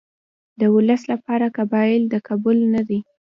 [0.59, 2.99] د ولس لپاره قابل د قبول نه دي.